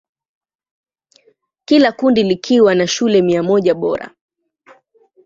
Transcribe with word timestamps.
Kila 1.65 1.91
kundi 1.91 2.23
likiwa 2.23 2.75
na 2.75 2.87
shule 2.87 3.21
mia 3.21 3.43
moja 3.43 3.73
bora. 3.75 4.11